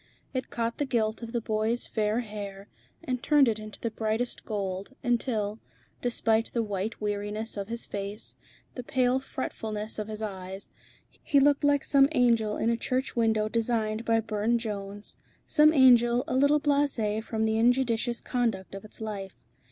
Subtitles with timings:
[0.33, 2.67] It caught the gilt of the boy's fair hair
[3.03, 5.59] and turned it into brightest gold, until,
[6.01, 8.33] despite the white weariness of his face,
[8.73, 10.71] the pale fretfulness of his eyes,
[11.21, 16.23] he looked like some angel in a church window designed by Burne Jones, some angel
[16.27, 19.35] a little blasé from the injudicious conduct of its life.